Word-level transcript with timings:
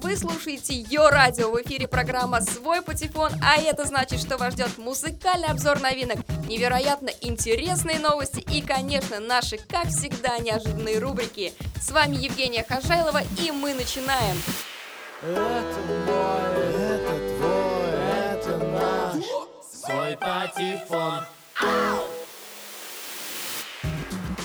Вы 0.00 0.16
слушаете 0.16 0.74
Йо 0.74 1.10
Радио. 1.10 1.50
В 1.50 1.60
эфире 1.62 1.86
программа 1.86 2.40
«Свой 2.40 2.80
патефон», 2.82 3.30
а 3.42 3.60
это 3.60 3.84
значит, 3.84 4.20
что 4.20 4.38
вас 4.38 4.54
ждет 4.54 4.78
музыкальный 4.78 5.48
обзор 5.48 5.80
новинок, 5.80 6.18
невероятно 6.48 7.10
интересные 7.20 7.98
новости 7.98 8.40
и, 8.40 8.62
конечно, 8.62 9.20
наши, 9.20 9.58
как 9.58 9.88
всегда, 9.88 10.38
неожиданные 10.38 10.98
рубрики. 10.98 11.52
С 11.80 11.90
вами 11.90 12.16
Евгения 12.16 12.64
Хожайлова, 12.66 13.22
и 13.38 13.50
мы 13.50 13.74
начинаем. 13.74 14.36
Это 15.22 15.80
мой, 16.06 16.52
это 16.74 17.36
твой, 17.36 17.98
это 18.32 18.58
наш 18.58 19.24
Свой 19.70 20.16
патефон. 20.16 21.26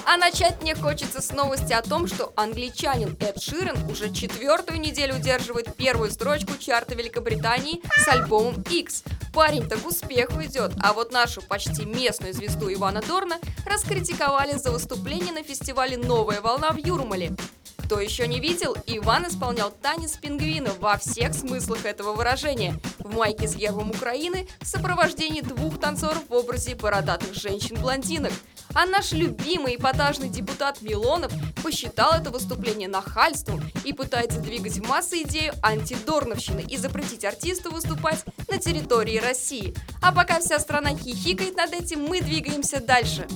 А 0.10 0.16
начать 0.16 0.62
мне 0.62 0.74
хочется 0.74 1.22
с 1.22 1.34
новости 1.34 1.74
о 1.74 1.82
том, 1.82 2.08
что 2.08 2.32
англичанин 2.38 3.18
Эд 3.20 3.42
Ширен 3.42 3.76
уже 3.92 4.10
четвертую 4.14 4.80
неделю 4.80 5.16
удерживает 5.16 5.76
первую 5.76 6.12
строчку 6.12 6.54
чарта 6.58 6.96
Великобритании 6.96 7.82
с 7.98 8.08
альбомом 8.08 8.64
X. 8.70 9.04
Парень-то 9.34 9.76
к 9.76 9.86
успеху 9.86 10.42
идет, 10.46 10.72
а 10.80 10.94
вот 10.94 11.12
нашу 11.12 11.42
почти 11.42 11.84
местную 11.84 12.34
звезду 12.34 12.74
Ивана 12.74 13.02
Дорна 13.02 13.36
раскритиковали 13.66 14.54
за 14.54 14.72
выступление 14.72 15.34
на 15.34 15.44
фестивале 15.44 15.98
«Новая 15.98 16.40
волна» 16.40 16.72
в 16.72 16.78
Юрмале. 16.78 17.36
Кто 17.76 18.00
еще 18.00 18.28
не 18.28 18.40
видел, 18.40 18.78
Иван 18.86 19.28
исполнял 19.28 19.72
танец 19.72 20.18
пингвина 20.18 20.72
во 20.80 20.98
всех 20.98 21.34
смыслах 21.34 21.86
этого 21.86 22.14
выражения. 22.14 22.80
В 23.00 23.14
майке 23.14 23.48
с 23.48 23.56
гербом 23.56 23.92
Украины 23.92 24.48
в 24.62 24.68
сопровождении 24.68 25.42
двух 25.42 25.82
танцоров 25.82 26.24
в 26.30 26.34
образе 26.34 26.76
бородатых 26.76 27.34
женщин-блондинок. 27.34 28.32
А 28.80 28.86
наш 28.86 29.12
любимый 29.12 29.76
эпатажный 29.76 30.30
депутат 30.30 30.84
Милонов 30.84 31.34
посчитал 31.64 32.14
это 32.14 32.30
выступление 32.30 32.88
нахальством 32.88 33.60
и 33.84 33.92
пытается 33.92 34.40
двигать 34.40 34.78
в 34.78 34.88
массы 34.88 35.24
идею 35.24 35.56
антидорновщины 35.64 36.62
и 36.62 36.78
запретить 36.78 37.26
артисту 37.26 37.72
выступать 37.72 38.24
на 38.48 38.60
территории 38.60 39.18
России. 39.18 39.74
А 40.00 40.12
пока 40.12 40.40
вся 40.40 40.60
страна 40.60 40.92
хихикает 40.92 41.58
над 41.58 41.74
этим, 41.74 42.04
мы 42.04 42.22
двигаемся 42.22 42.80
дальше. 42.80 43.28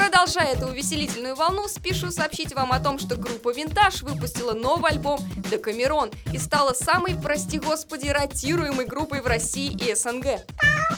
Продолжая 0.00 0.54
эту 0.54 0.68
увеселительную 0.68 1.36
волну, 1.36 1.68
спешу 1.68 2.10
сообщить 2.10 2.54
вам 2.54 2.72
о 2.72 2.80
том, 2.80 2.98
что 2.98 3.16
группа 3.16 3.52
Винтаж 3.52 4.00
выпустила 4.00 4.54
новый 4.54 4.92
альбом 4.92 5.20
«Декамерон» 5.50 6.10
и 6.32 6.38
стала 6.38 6.72
самой, 6.72 7.16
прости 7.22 7.58
господи, 7.58 8.08
ротируемой 8.08 8.86
группой 8.86 9.20
в 9.20 9.26
России 9.26 9.70
и 9.70 9.94
СНГ. 9.94 10.46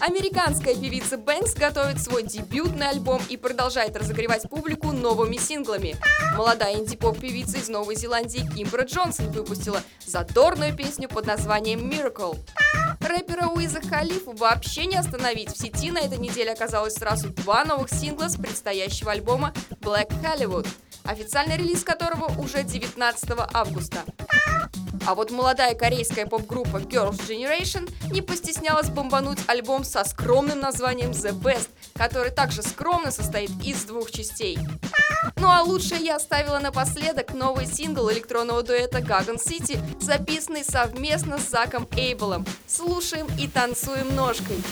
Американская 0.00 0.76
певица 0.76 1.18
Бэнкс 1.18 1.54
готовит 1.54 2.00
свой 2.00 2.22
дебютный 2.22 2.90
альбом 2.90 3.20
и 3.28 3.36
продолжает 3.36 3.96
разогревать 3.96 4.48
публику 4.48 4.92
новыми 4.92 5.36
синглами. 5.36 5.96
Молодая 6.36 6.76
инди-поп-певица 6.76 7.58
из 7.58 7.68
Новой 7.68 7.96
Зеландии 7.96 8.48
Кимбра 8.54 8.84
Джонсон 8.84 9.32
выпустила 9.32 9.82
задорную 10.06 10.76
песню 10.76 11.08
под 11.08 11.26
названием 11.26 11.90
«Miracle». 11.90 12.38
Рэпера 13.04 13.48
Уиза 13.48 13.80
Халифу 13.80 14.32
вообще 14.32 14.86
не 14.86 14.96
остановить. 14.96 15.50
В 15.50 15.58
сети 15.58 15.90
на 15.90 15.98
этой 15.98 16.18
неделе 16.18 16.52
оказалось 16.52 16.94
сразу 16.94 17.30
два 17.30 17.64
новых 17.64 17.90
сингла 17.90 18.28
с 18.28 18.36
предстоящего 18.36 19.12
альбома 19.12 19.52
Black 19.80 20.10
Hollywood, 20.22 20.68
официальный 21.04 21.56
релиз 21.56 21.84
которого 21.84 22.26
уже 22.38 22.62
19 22.62 23.30
августа. 23.52 24.04
А 25.06 25.14
вот 25.14 25.30
молодая 25.30 25.74
корейская 25.74 26.26
поп-группа 26.26 26.76
Girls' 26.76 27.26
Generation 27.26 27.90
не 28.12 28.22
постеснялась 28.22 28.88
бомбануть 28.88 29.40
альбом 29.48 29.84
со 29.84 30.04
скромным 30.04 30.60
названием 30.60 31.10
The 31.10 31.32
Best, 31.32 31.70
который 31.94 32.30
также 32.30 32.62
скромно 32.62 33.10
состоит 33.10 33.50
из 33.64 33.84
двух 33.84 34.10
частей. 34.10 34.58
Ну 35.36 35.48
а 35.48 35.62
лучше 35.62 35.96
я 35.96 36.16
оставила 36.16 36.60
напоследок 36.60 37.34
новый 37.34 37.66
сингл 37.66 38.10
электронного 38.10 38.62
дуэта 38.62 38.98
Gagan 38.98 39.38
City, 39.44 39.78
записанный 40.00 40.64
совместно 40.64 41.38
с 41.38 41.48
Заком 41.48 41.88
Эйблом. 41.96 42.46
Слушаем 42.66 43.26
и 43.38 43.48
танцуем 43.48 44.14
ножкой. 44.14 44.62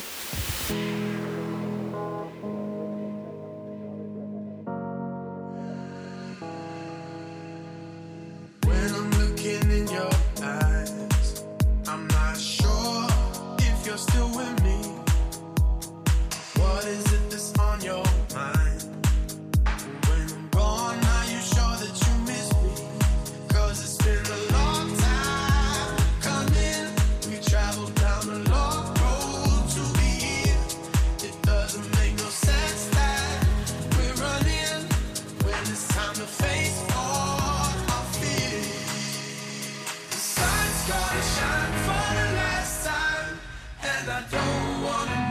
Wanna 44.82 45.29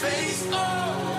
face 0.00 0.52
off. 0.52 1.13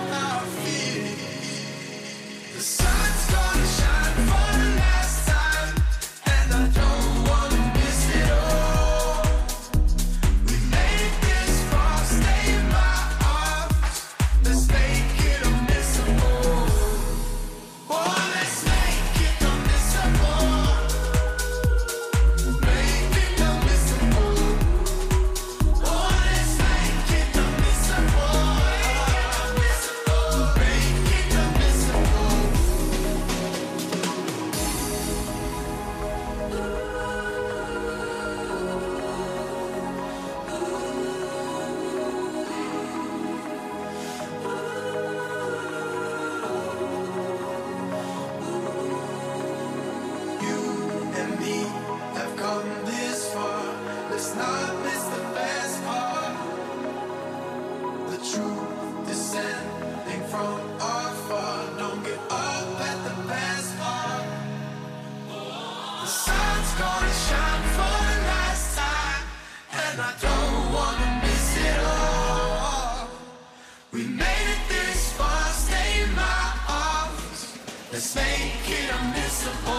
Let's 77.96 78.14
make 78.14 78.68
it 78.68 78.90
unmissable. 78.90 79.75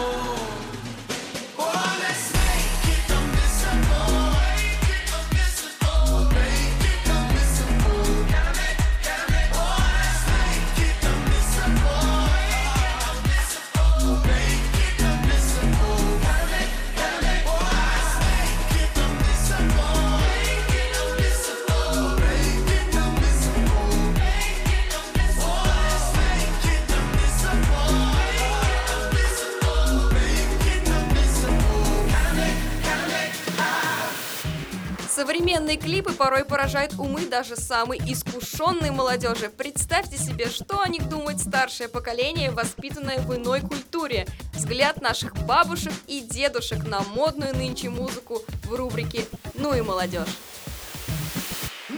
Современные 35.18 35.78
клипы 35.78 36.14
порой 36.14 36.46
поражают 36.46 36.94
умы 37.00 37.26
даже 37.26 37.56
самой 37.56 37.98
искушенной 37.98 38.92
молодежи. 38.92 39.50
Представьте 39.50 40.16
себе, 40.16 40.46
что 40.46 40.80
о 40.80 40.88
них 40.88 41.10
думает 41.10 41.40
старшее 41.40 41.90
поколение, 41.90 42.52
воспитанное 42.52 43.18
в 43.18 43.36
иной 43.36 43.62
культуре. 43.62 44.28
Взгляд 44.54 45.02
наших 45.02 45.36
бабушек 45.48 45.92
и 46.06 46.20
дедушек 46.20 46.88
на 46.88 47.02
модную 47.02 47.56
нынче 47.56 47.90
музыку 47.90 48.44
в 48.66 48.76
рубрике 48.76 49.26
«Ну 49.56 49.74
и 49.74 49.82
молодежь». 49.82 50.38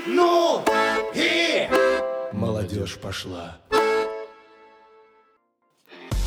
Ну 0.05 0.63
и... 1.13 1.67
Молодежь 2.31 2.97
пошла. 2.99 3.57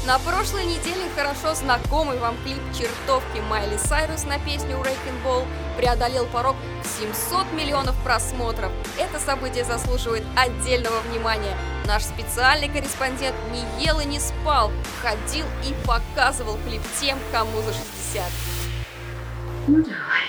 На 0.05 0.19
прошлой 0.19 0.65
неделе 0.65 1.09
хорошо 1.15 1.55
знакомый 1.55 2.19
вам 2.19 2.35
клип 2.43 2.59
чертовки 2.77 3.39
Майли 3.49 3.77
Сайрус 3.77 4.25
на 4.25 4.37
песню 4.41 4.77
Wrecking 4.79 5.23
Ball 5.25 5.47
преодолел 5.77 6.27
порог 6.27 6.57
в 6.83 6.87
700 6.89 7.53
миллионов 7.53 7.95
просмотров. 8.03 8.73
Это 8.99 9.21
событие 9.21 9.63
заслуживает 9.63 10.25
отдельного 10.37 10.99
внимания. 11.03 11.57
Наш 11.87 12.03
специальный 12.03 12.69
корреспондент 12.69 13.37
не 13.53 13.85
ел 13.85 14.01
и 14.01 14.05
не 14.05 14.19
спал, 14.19 14.73
ходил 15.03 15.47
и 15.65 15.87
показывал 15.87 16.59
клип 16.67 16.83
тем, 17.01 17.17
кому 17.31 17.63
за 17.63 17.73
60. 17.73 18.25
Ну 19.69 19.77
давай. 19.85 20.23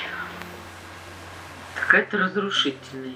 Какая-то 1.73 2.19
разрушительная. 2.19 3.15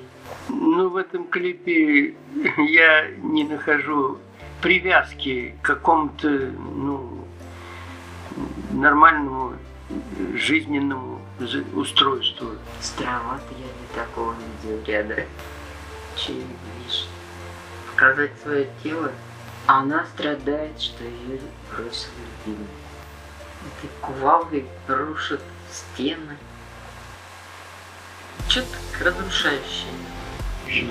Ну, 0.49 0.89
в 0.89 0.95
этом 0.95 1.27
клипе 1.27 2.15
я 2.57 3.07
не 3.17 3.43
нахожу 3.43 4.17
привязки 4.61 5.55
к 5.61 5.65
какому-то, 5.65 6.29
ну, 6.29 7.27
нормальному 8.71 9.53
жизненному 10.35 11.21
устройству. 11.73 12.49
Странновато 12.81 13.53
я 13.57 13.65
не 13.65 13.87
такого 13.95 14.35
видел 14.63 14.83
ряда. 14.85 15.25
Че 16.15 16.33
видишь? 16.33 17.07
Показать 17.91 18.31
свое 18.41 18.67
тело, 18.83 19.11
а 19.65 19.79
она 19.79 20.05
страдает, 20.05 20.79
что 20.79 21.03
ее 21.03 21.39
бросил 21.71 22.09
любимый. 22.45 22.67
Этой 23.65 23.89
кувалдой 24.01 24.65
рушат 24.87 25.41
стены. 25.71 26.37
Что-то 28.47 28.77
разрушающее. 29.03 29.91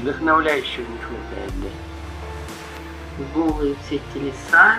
Вдохновляющего 0.00 0.82
не 0.82 0.98
хватает, 0.98 1.52
да? 1.62 1.95
Голые 3.34 3.76
все 3.86 4.00
телеса. 4.12 4.78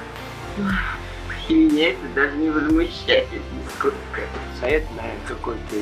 И 1.47 1.53
меня 1.53 1.91
это 1.91 2.07
даже 2.13 2.35
не 2.37 2.49
возмущает 2.49 3.27
нисколько. 3.53 4.21
Стоит 4.57 4.83
на 4.91 5.03
какой-то 5.27 5.75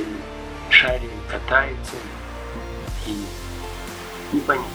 шаре, 0.70 1.10
катается 1.30 1.96
и 3.08 3.26
непонятно. 4.32 4.70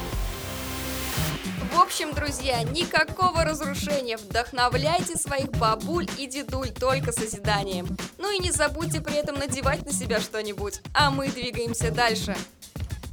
В 1.73 1.79
общем, 1.81 2.13
друзья, 2.13 2.63
никакого 2.65 3.45
разрушения. 3.45 4.17
Вдохновляйте 4.17 5.17
своих 5.17 5.51
бабуль 5.53 6.09
и 6.19 6.27
дедуль 6.27 6.71
только 6.71 7.13
созиданием. 7.13 7.87
Ну 8.19 8.31
и 8.33 8.39
не 8.39 8.51
забудьте 8.51 9.01
при 9.01 9.15
этом 9.15 9.39
надевать 9.39 9.87
на 9.87 9.93
себя 9.93 10.21
что-нибудь. 10.21 10.81
А 10.95 11.11
мы 11.11 11.29
двигаемся 11.29 11.93
дальше. 11.93 12.37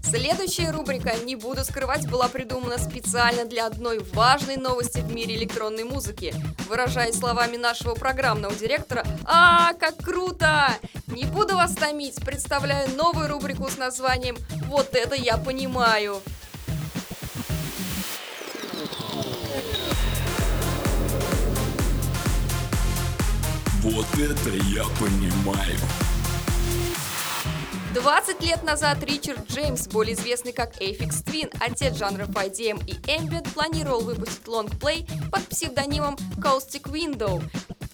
Следующая 0.10 0.72
рубрика 0.72 1.16
«Не 1.26 1.36
буду 1.36 1.66
скрывать» 1.66 2.10
была 2.10 2.30
придумана 2.30 2.78
специально 2.78 3.44
для 3.44 3.66
одной 3.66 4.00
важной 4.14 4.56
новости 4.56 5.00
в 5.00 5.14
мире 5.14 5.36
электронной 5.36 5.84
музыки. 5.84 6.34
Выражаясь 6.70 7.20
словами 7.20 7.58
нашего 7.58 7.94
программного 7.94 8.56
директора 8.56 9.06
«А, 9.26 9.74
как 9.74 9.98
круто!» 9.98 10.70
Не 11.08 11.26
буду 11.26 11.56
вас 11.56 11.76
томить, 11.76 12.24
представляю 12.24 12.90
новую 12.96 13.28
рубрику 13.28 13.70
с 13.70 13.78
названием 13.78 14.38
«Вот 14.68 14.96
это 14.96 15.16
я 15.16 15.38
понимаю». 15.38 16.22
Вот 23.82 24.08
это 24.18 24.50
я 24.70 24.86
понимаю. 25.00 25.76
20 28.02 28.44
лет 28.44 28.64
назад 28.64 29.04
Ричард 29.04 29.50
Джеймс, 29.50 29.88
более 29.88 30.14
известный 30.14 30.52
как 30.52 30.80
Aphex 30.80 31.26
Twin, 31.26 31.52
отец 31.60 31.96
жанров 31.96 32.30
IDM 32.30 32.80
и 32.86 32.94
Ambient, 33.10 33.52
планировал 33.54 34.02
выпустить 34.02 34.48
лонгплей 34.48 35.08
под 35.32 35.44
псевдонимом 35.48 36.16
Caustic 36.38 36.84
Window. 36.84 37.42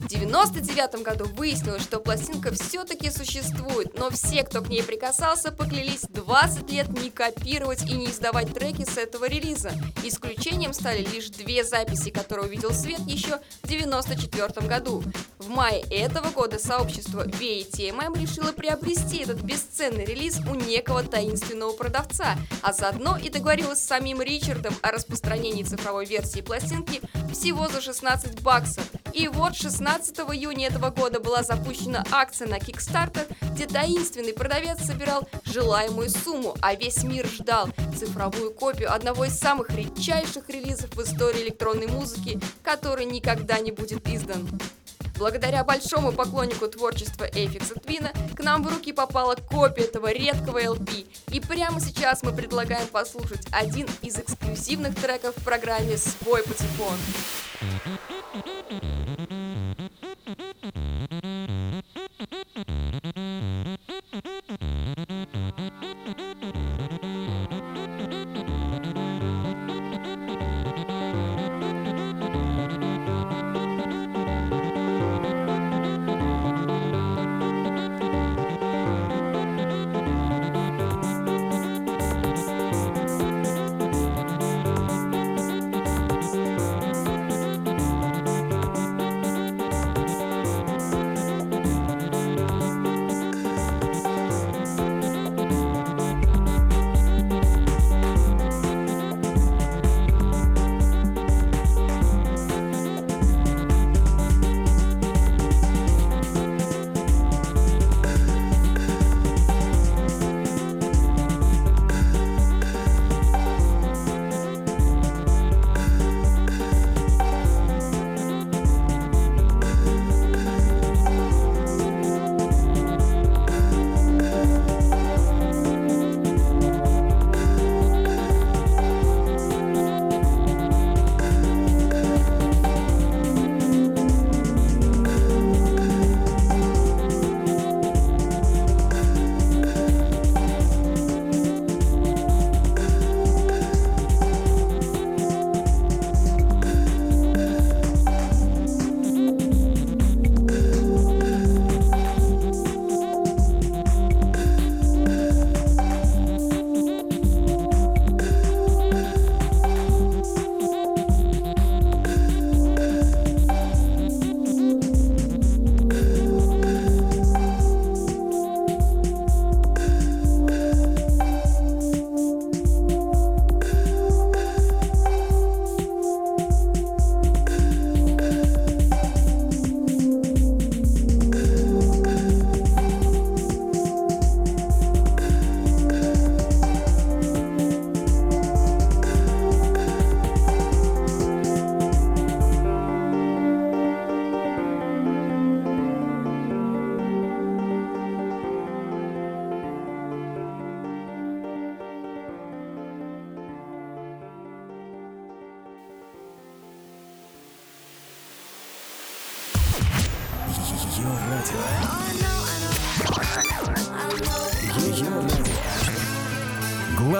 В 0.04 0.08
99 0.08 1.02
году 1.02 1.26
выяснилось, 1.38 1.84
что 1.84 2.02
пластинка 2.02 2.54
все-таки 2.54 3.10
существует, 3.10 3.98
но 3.98 4.10
все, 4.10 4.44
кто 4.44 4.62
к 4.62 4.68
ней 4.68 4.84
прикасался, 4.84 5.50
поклялись 5.50 6.02
20 6.10 6.70
лет 6.72 6.90
не 6.90 7.10
копировать 7.10 7.84
и 7.84 7.94
не 7.94 8.08
издавать 8.08 8.54
треки 8.54 8.84
с 8.84 8.98
этого 8.98 9.30
релиза. 9.30 9.72
Исключением 10.04 10.74
стали 10.74 11.06
лишь 11.06 11.30
две 11.30 11.64
записи, 11.64 12.10
которые 12.10 12.48
увидел 12.48 12.74
свет 12.74 13.00
еще 13.08 13.40
в 13.62 13.68
94 13.70 14.68
году. 14.68 15.04
В 15.40 15.48
мае 15.48 15.82
этого 15.90 16.32
года 16.32 16.60
сообщество 16.60 17.26
VATMM 17.26 18.20
решило 18.20 18.52
приобрести 18.52 19.20
этот 19.20 19.42
бесценный 19.42 20.04
релиз 20.04 20.42
у 20.50 20.56
некого 20.56 21.04
таинственного 21.04 21.72
продавца, 21.72 22.38
а 22.62 22.74
заодно 22.74 23.18
и 23.18 23.30
договорилась 23.30 23.80
с 23.80 23.88
самим 23.88 24.22
Ричардом 24.22 24.76
о 24.82 24.92
распространении 24.92 25.64
цифровой 25.64 26.06
версии 26.06 26.42
пластинки 26.42 27.02
всего 27.32 27.70
за 27.70 27.80
16 27.80 28.42
баксов. 28.42 28.84
И 29.14 29.28
вот 29.28 29.56
16 29.56 30.18
июня 30.20 30.68
этого 30.68 30.90
года 30.90 31.20
была 31.20 31.44
запущена 31.44 32.04
акция 32.12 32.48
на 32.48 32.58
Kickstarter, 32.58 33.32
где 33.52 33.68
таинственный 33.68 34.34
продавец 34.34 34.84
собирал 34.84 35.28
желаемую 35.46 36.10
сумму, 36.10 36.56
а 36.62 36.74
весь 36.74 37.04
мир 37.04 37.28
ждал 37.28 37.70
цифровую 37.98 38.52
копию 38.54 38.92
одного 38.92 39.26
из 39.26 39.38
самых 39.38 39.70
редчайших 39.70 40.50
релизов 40.50 40.96
в 40.96 41.02
истории 41.04 41.44
электронной 41.44 41.88
музыки, 41.88 42.40
который 42.64 43.06
никогда 43.06 43.60
не 43.60 43.72
будет 43.72 44.08
издан. 44.08 44.50
Благодаря 45.20 45.64
большому 45.64 46.12
поклоннику 46.12 46.68
творчества 46.68 47.26
Эйфикса 47.26 47.76
Твина 47.76 48.12
к 48.36 48.40
нам 48.40 48.64
в 48.64 48.68
руки 48.68 48.92
попала 48.94 49.36
копия 49.36 49.84
этого 49.84 50.12
редкого 50.12 50.62
LP. 50.62 51.06
И 51.32 51.40
прямо 51.40 51.80
сейчас 51.80 52.24
мы 52.24 52.34
предлагаем 52.34 52.88
послушать 52.88 53.46
один 53.52 53.88
из 54.02 54.18
эксклюзивных 54.18 54.96
треков 54.96 55.36
в 55.38 55.44
программе 55.44 55.98
«Свой 55.98 56.42
патефон». 56.42 56.98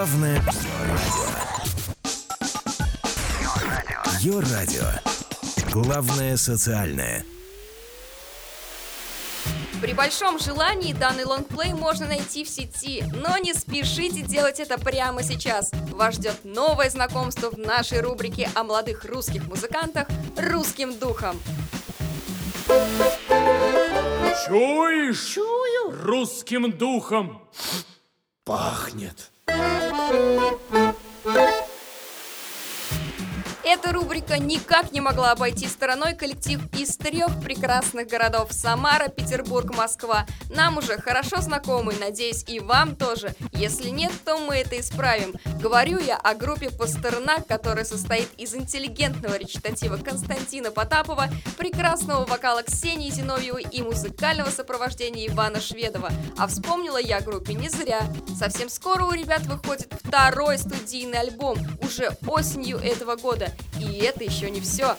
Главное 0.04 0.36
радио. 0.36 1.24
Ее 4.20 4.40
радио. 4.40 4.84
Главное 5.72 6.36
социальное. 6.36 7.24
При 9.80 9.94
большом 9.94 10.38
желании 10.38 10.92
данный 10.92 11.24
лонгплей 11.24 11.72
можно 11.72 12.06
найти 12.06 12.44
в 12.44 12.50
сети, 12.50 13.02
но 13.14 13.38
не 13.38 13.54
спешите 13.54 14.20
делать 14.20 14.60
это 14.60 14.78
прямо 14.78 15.22
сейчас. 15.22 15.70
Вас 15.92 16.16
ждет 16.16 16.36
новое 16.44 16.90
знакомство 16.90 17.48
в 17.48 17.56
нашей 17.56 18.02
рубрике 18.02 18.50
о 18.54 18.62
молодых 18.62 19.06
русских 19.06 19.46
музыкантах 19.46 20.06
«Русским 20.36 20.98
духом». 20.98 21.40
Чуешь? 24.46 25.32
Чую. 25.32 26.04
Русским 26.04 26.70
духом. 26.72 27.40
Пахнет. 28.44 29.30
Thank 30.14 30.74
you. 30.74 30.83
Эта 33.66 33.92
рубрика 33.92 34.38
никак 34.38 34.92
не 34.92 35.00
могла 35.00 35.32
обойти 35.32 35.66
стороной 35.66 36.14
коллектив 36.14 36.60
из 36.78 36.98
трех 36.98 37.40
прекрасных 37.40 38.08
городов 38.08 38.52
Самара, 38.52 39.08
Петербург, 39.08 39.74
Москва. 39.74 40.26
Нам 40.50 40.76
уже 40.76 40.98
хорошо 40.98 41.40
знакомы, 41.40 41.94
надеюсь, 41.98 42.44
и 42.46 42.60
вам 42.60 42.94
тоже. 42.94 43.34
Если 43.52 43.88
нет, 43.88 44.12
то 44.22 44.36
мы 44.36 44.56
это 44.56 44.78
исправим. 44.78 45.34
Говорю 45.62 45.98
я 45.98 46.18
о 46.18 46.34
группе 46.34 46.68
Пастернак, 46.68 47.46
которая 47.46 47.86
состоит 47.86 48.28
из 48.36 48.54
интеллигентного 48.54 49.38
речитатива 49.38 49.96
Константина 49.96 50.70
Потапова, 50.70 51.30
прекрасного 51.56 52.26
вокала 52.26 52.62
Ксении 52.62 53.08
Зиновьевой 53.08 53.62
и 53.72 53.80
музыкального 53.80 54.50
сопровождения 54.50 55.28
Ивана 55.28 55.62
Шведова. 55.62 56.10
А 56.36 56.46
вспомнила 56.48 56.98
я 56.98 57.16
о 57.16 57.22
группе 57.22 57.54
не 57.54 57.70
зря. 57.70 58.02
Совсем 58.38 58.68
скоро 58.68 59.04
у 59.04 59.12
ребят 59.12 59.46
выходит 59.46 59.90
второй 60.04 60.58
студийный 60.58 61.20
альбом, 61.20 61.56
уже 61.80 62.10
осенью 62.26 62.76
этого 62.76 63.16
года. 63.16 63.53
И 63.78 63.98
это 63.98 64.24
еще 64.24 64.50
не 64.50 64.60
все. 64.60 64.96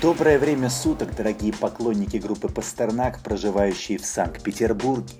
Доброе 0.00 0.38
время 0.38 0.70
суток, 0.70 1.14
дорогие 1.14 1.52
поклонники 1.52 2.16
группы 2.16 2.48
Пастернак, 2.48 3.22
проживающие 3.22 3.98
в 3.98 4.06
Санкт-Петербурге. 4.06 5.12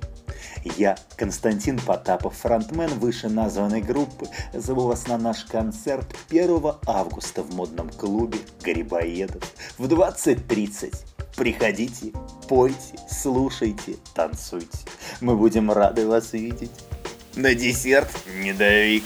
Я, 0.76 0.96
Константин 1.16 1.78
Потапов, 1.78 2.36
фронтмен 2.36 2.98
вышеназванной 2.98 3.82
группы, 3.82 4.26
зову 4.52 4.86
вас 4.86 5.06
на 5.06 5.18
наш 5.18 5.44
концерт 5.44 6.06
1 6.30 6.62
августа 6.86 7.42
в 7.42 7.54
модном 7.54 7.90
клубе 7.90 8.38
Грибоедов 8.62 9.42
в 9.78 9.84
20.30. 9.84 10.94
Приходите, 11.36 12.12
пойте, 12.48 12.98
слушайте, 13.08 13.96
танцуйте. 14.14 14.78
Мы 15.20 15.36
будем 15.36 15.70
рады 15.70 16.06
вас 16.06 16.32
видеть. 16.32 16.72
На 17.34 17.54
десерт 17.54 18.10
недовик. 18.34 19.04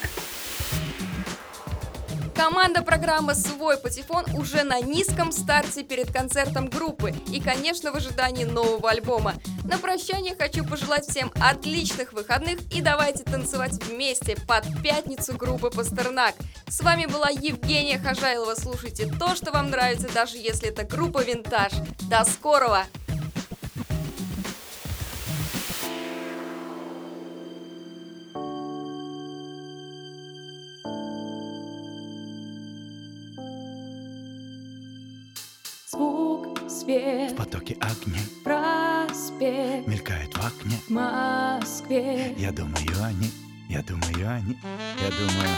Команда 2.35 2.83
программы 2.83 3.35
«Свой 3.35 3.79
патефон» 3.79 4.25
уже 4.37 4.65
на 4.65 4.81
низком 4.81 5.31
старте 5.31 5.85
перед 5.85 6.13
концертом 6.13 6.69
группы 6.69 7.15
и, 7.33 7.41
конечно, 7.41 7.93
в 7.93 7.97
ожидании 7.97 8.45
нового 8.45 8.91
альбома. 8.91 9.35
На 9.65 9.79
прощание 9.79 10.35
хочу 10.37 10.65
пожелать 10.65 11.07
всем 11.07 11.31
отличных 11.41 12.13
выходных 12.13 12.59
и 12.73 12.83
давайте 12.83 13.23
танцевать 13.23 13.83
вместе 13.85 14.37
под 14.49 14.65
пятницу 14.83 15.35
группы 15.35 15.71
«Пастернак». 15.71 16.35
С 16.67 16.81
вами 16.81 17.07
была 17.07 17.29
Евгения 17.29 17.99
Хожайлова. 17.99 18.57
Слушайте 18.57 19.13
то, 19.17 19.37
что 19.37 19.53
вам 19.53 19.71
нравится, 19.71 20.09
даже 20.13 20.37
если 20.37 20.71
это 20.71 20.83
группа 20.83 21.23
«Винтаж». 21.23 21.73
До 22.11 22.25
скорого! 22.25 22.85
Потоке 37.65 37.77
огня. 37.81 38.21
Проспект 38.43 39.87
мелькает 39.87 40.35
в 40.35 40.47
окне. 40.47 40.79
в 40.87 40.91
Москве. 40.91 42.35
Я 42.37 42.53
думаю 42.53 43.03
они, 43.03 43.31
я 43.69 43.83
думаю 43.83 44.31
они, 44.31 44.57
я 45.01 45.11
думаю... 45.11 45.49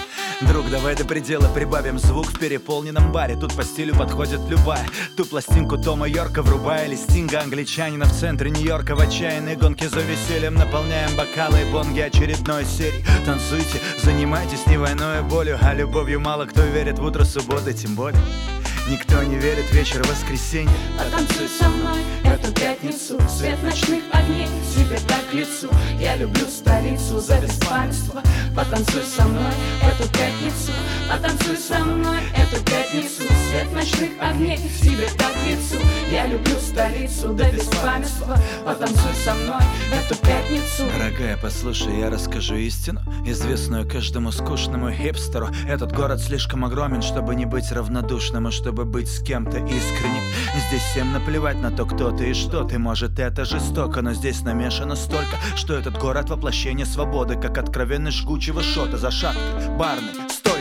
Друг, 0.42 0.68
давай 0.68 0.94
до 0.94 1.06
предела 1.06 1.48
прибавим 1.48 1.98
звук 1.98 2.26
в 2.26 2.38
переполненном 2.38 3.10
баре. 3.10 3.36
Тут 3.36 3.54
по 3.54 3.64
стилю 3.64 3.96
подходит 3.96 4.40
любая. 4.50 4.86
Ту 5.16 5.24
пластинку 5.24 5.78
Тома 5.78 6.06
Йорка 6.06 6.42
врубая 6.42 6.86
Или 6.86 6.94
стинга 6.94 7.40
англичанина 7.40 8.04
в 8.04 8.12
центре 8.12 8.50
Нью-Йорка. 8.50 8.96
В 8.96 9.00
отчаянной 9.00 9.56
гонке 9.56 9.88
за 9.88 10.00
весельем 10.00 10.52
Наполняем 10.52 11.16
бокалы 11.16 11.62
и 11.62 11.72
бонги 11.72 12.00
очередной 12.00 12.66
серии. 12.66 13.02
Танцуйте, 13.24 13.80
занимайтесь 14.04 14.66
не 14.66 14.76
войной, 14.76 15.20
а 15.20 15.22
болью 15.22 15.58
А 15.62 15.72
любовью. 15.72 16.20
Мало 16.20 16.44
кто 16.44 16.60
верит 16.64 16.98
в 16.98 17.04
утро 17.04 17.24
субботы 17.24 17.72
Тем 17.72 17.94
более 17.94 18.20
Никто 18.88 19.22
не 19.22 19.36
верит 19.36 19.72
вечер 19.72 20.02
воскресенья 20.04 20.70
Потанцуй 20.96 21.48
со 21.48 21.68
мной 21.68 21.98
эту 22.24 22.52
пятницу 22.52 23.20
Свет 23.28 23.60
ночных 23.62 24.04
огней 24.12 24.48
тебе 24.76 24.98
так 25.08 25.32
лицу. 25.32 25.68
Я 25.98 26.16
люблю 26.16 26.46
столицу 26.46 27.18
за 27.20 27.40
беспамятство. 27.40 28.22
Потанцуй 28.54 29.02
со 29.02 29.24
мной 29.24 29.52
эту 29.82 30.08
пятницу 30.10 30.72
Потанцуй 31.08 31.56
со 31.56 31.78
мной. 31.84 32.18
Эту 32.34 32.62
пятницу 32.64 33.22
Свет 33.48 33.72
ночных 33.72 34.10
огней 34.20 34.58
тебе 34.80 35.08
так 35.16 35.32
лицу 35.46 35.76
Я 36.10 36.26
люблю 36.26 36.56
столицу 36.58 37.32
до 37.32 37.50
беспамятства 37.50 38.38
Потанцуй 38.64 39.14
со 39.24 39.34
мной 39.34 39.62
эту 39.92 40.16
пятницу. 40.20 40.84
Дорогая, 40.98 41.38
послушай, 41.40 41.98
я 41.98 42.10
расскажу 42.10 42.56
истину 42.56 43.00
Известную 43.24 43.88
каждому 43.88 44.32
скучному 44.32 44.90
хипстеру. 44.90 45.48
Этот 45.68 45.92
город 45.92 46.20
слишком 46.20 46.64
огромен, 46.64 47.02
чтобы 47.02 47.34
не 47.34 47.46
быть 47.46 47.70
равнодушным 47.72 48.48
И 48.48 48.50
чтобы 48.50 48.84
быть 48.84 49.08
с 49.08 49.20
кем-то 49.22 49.58
искренним. 49.58 50.22
Здесь 50.68 50.82
всем 50.82 51.12
наплевать 51.12 51.60
на 51.60 51.70
то, 51.70 51.86
кто 51.86 52.10
ты 52.10 52.30
и 52.30 52.34
что 52.34 52.64
ты. 52.64 52.78
Может, 52.78 53.18
это 53.18 53.44
жестоко, 53.44 54.02
но 54.02 54.12
здесь 54.12 54.42
намешано 54.42 54.96
столько 54.96 55.36
Что 55.56 55.74
этот 55.74 55.98
город 55.98 56.30
воплощение 56.30 56.86
свободы 56.86 57.36
Как 57.36 57.58
откровенный 57.58 58.10
жгучего 58.10 58.62
шота 58.62 58.98
за 58.98 59.10
шаткой, 59.10 59.68
барной, 59.76 60.12
стойкой 60.30 60.55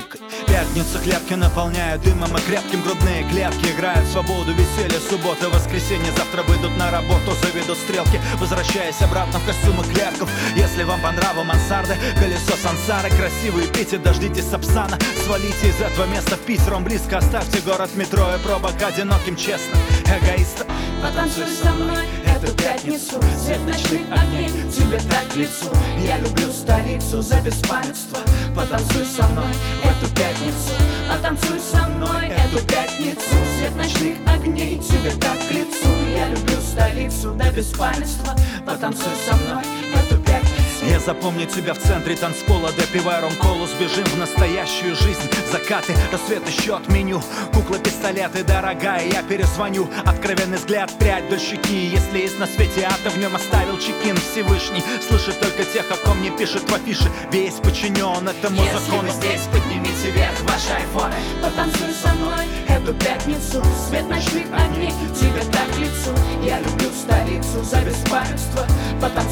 Пятница 0.55 0.99
клетки 0.99 1.33
наполняют 1.33 2.01
дымом 2.01 2.33
и 2.37 2.39
крепким 2.39 2.81
грудные 2.81 3.29
клетки. 3.29 3.73
Играют 3.75 4.07
свободу, 4.07 4.53
веселье, 4.53 5.01
суббота, 5.01 5.49
воскресенье. 5.49 6.13
Завтра 6.15 6.43
выйдут 6.43 6.77
на 6.77 6.89
работу, 6.91 7.33
заведут 7.43 7.77
стрелки. 7.77 8.21
Возвращаясь 8.39 9.01
обратно 9.01 9.39
в 9.39 9.45
костюмы 9.45 9.83
клерков 9.83 10.29
Если 10.55 10.83
вам 10.83 11.01
по 11.01 11.11
нраву 11.11 11.43
мансарды, 11.43 11.97
колесо 12.17 12.55
сансары. 12.55 13.09
Красивые 13.09 13.67
пейте, 13.67 13.97
дождитесь 13.97 14.49
сапсана. 14.49 14.97
Свалите 15.25 15.67
из 15.67 15.81
этого 15.81 16.05
места 16.05 16.37
в 16.37 16.39
Питер, 16.39 16.75
он 16.75 16.85
близко. 16.85 17.17
Оставьте 17.17 17.59
город, 17.59 17.89
метро 17.95 18.25
и 18.33 18.41
пробок 18.41 18.81
одиноким, 18.81 19.35
честно 19.35 19.77
Эгоиста 20.05 20.65
Потанцуй 21.01 21.47
со 21.47 21.71
мной 21.71 22.05
эту 22.35 22.53
пятницу 22.55 23.21
Свет 23.43 23.59
ночных 23.65 24.01
огней 24.11 24.49
тебе 24.71 24.99
так 25.09 25.27
к 25.29 25.35
лицу. 25.35 25.69
Я 26.05 26.17
люблю 26.19 26.51
столицу 26.51 27.21
за 27.21 27.39
беспамятство 27.41 28.19
Потанцуй 28.55 29.05
со 29.05 29.27
мной 29.27 29.51
эту 29.83 30.13
пятницу 30.13 30.71
Потанцуй 31.09 31.59
со 31.59 31.87
мной 31.87 32.27
эту 32.27 32.65
пятницу. 32.65 33.21
Свет 33.57 33.75
ночных 33.75 34.17
огней 34.27 34.79
тебе 34.79 35.11
так 35.11 35.37
к 35.47 35.51
лицу. 35.51 35.87
Я 36.15 36.29
люблю 36.29 36.57
столицу 36.61 37.31
до 37.33 37.51
беспамятства 37.51 38.35
Потанцуй 38.65 39.13
со 39.27 39.35
мной 39.35 39.63
эту 39.93 40.17
пятницу 40.21 40.54
Я 40.89 40.99
запомню 40.99 41.45
тебя 41.47 41.73
в 41.73 41.79
центре 41.79 42.15
танцпола 42.15 42.71
Допивая 42.71 43.21
ром-колу, 43.21 43.65
сбежим 43.67 44.05
в 44.05 44.17
настоящую 44.17 44.95
жизнь. 44.95 45.21
Закаты, 45.51 45.95
рассвет 46.11 46.47
еще 46.47 46.75
отменю. 46.75 47.21
Кукла, 47.53 47.79
пистолеты, 47.79 48.43
дорогая, 48.43 49.07
я 49.07 49.23
перезвоню. 49.23 49.89
Откровенный 50.05 50.57
взгляд, 50.57 50.91
прядь 50.99 51.29
до 51.29 51.39
щеки. 51.39 51.87
Если 51.87 52.19
есть 52.19 52.39
на 52.39 52.47
свете 52.47 52.85
ада, 52.85 53.09
в 53.09 53.17
нем 53.17 53.35
оставил 53.35 53.77
чекин 53.79 54.15
Всевышний. 54.17 54.83
Слышит 55.07 55.39
только 55.39 55.63
тех, 55.63 55.85
о 55.91 55.95
ком 56.07 56.21
не 56.21 56.29
пишет 56.31 56.69
в 56.69 56.73
афише. 56.73 57.09
Весь 57.31 57.55
подчинен 57.55 58.27
этому 58.27 58.61
Если 58.61 58.77
закону. 58.77 59.09
здесь, 59.09 59.41
поднимите 59.51 60.11
вверх 60.11 60.39
ваши 60.41 60.71
айфоны. 60.77 61.15
Потанцуй 61.41 61.93
со 61.93 62.13
мной 62.13 62.45
эту 62.69 62.93
пятницу. 62.93 63.63
Свет 63.89 64.07
ночных 64.07 64.45
огней 64.53 64.93
тебе 65.15 65.41
так 65.51 65.77
лицу. 65.79 66.11
Я 66.43 66.59
люблю 66.59 66.89
столицу 66.89 67.63
за 67.63 67.81
беспамятство. 67.81 68.67
Потанцуй 69.01 69.24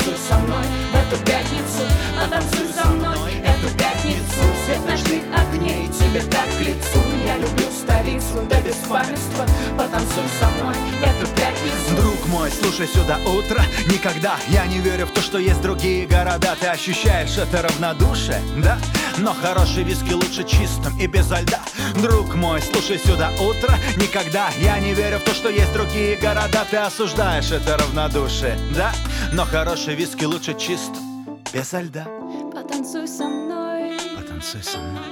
мой, 12.34 12.50
слушай 12.50 12.88
сюда 12.88 13.18
утро. 13.20 13.62
Никогда 13.88 14.38
я 14.50 14.66
не 14.66 14.80
верю 14.80 15.06
в 15.06 15.12
то, 15.12 15.22
что 15.22 15.38
есть 15.38 15.62
другие 15.62 16.08
города. 16.08 16.56
Ты 16.60 16.68
ощущаешь 16.68 17.38
это 17.38 17.62
равнодушие, 17.62 18.42
да? 18.58 18.80
Но 19.20 19.34
хороший 19.34 19.84
виски 19.84 20.12
лучше 20.14 20.44
чистым 20.44 20.98
и 21.00 21.06
без 21.06 21.30
льда. 21.30 21.62
Друг 22.02 22.34
мой, 22.34 22.62
слушай 22.62 22.98
сюда 22.98 23.30
утро. 23.40 23.76
Никогда 23.98 24.50
я 24.60 24.80
не 24.80 24.94
верю 24.96 25.20
в 25.20 25.24
то, 25.24 25.34
что 25.34 25.50
есть 25.50 25.72
другие 25.74 26.16
города. 26.18 26.66
Ты 26.70 26.78
осуждаешь 26.78 27.52
это 27.52 27.78
равнодушие, 27.78 28.58
да? 28.76 28.92
Но 29.32 29.46
хороший 29.46 29.94
виски 29.96 30.26
лучше 30.26 30.56
чистым, 30.58 31.40
без 31.54 31.72
льда. 31.72 32.08
Потанцуй 32.52 33.08
со 33.08 33.26
мной, 33.26 33.92
Потанцуй 34.16 34.64
со 34.64 34.80
мной. 34.80 35.04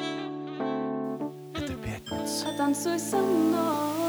Это 1.53 1.73
пятница. 1.73 2.45
Потанцуй 2.45 2.99
со 2.99 3.17
мной 3.17 4.00